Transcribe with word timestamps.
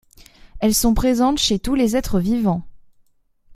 Elles 0.59 0.73
sont 0.73 0.95
présentes 0.95 1.37
chez 1.37 1.59
tous 1.59 1.75
les 1.75 1.95
êtres 1.95 2.19
vivants. 2.19 2.65